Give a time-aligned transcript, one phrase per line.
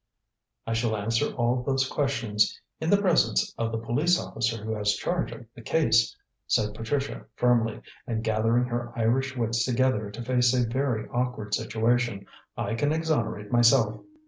[0.65, 4.93] "I shall answer all those questions in the presence of the police officer who has
[4.95, 10.55] charge of the case," said Patricia firmly, and gathering her Irish wits together to face
[10.55, 12.25] a very awkward situation.
[12.57, 14.01] "I can exonerate myself."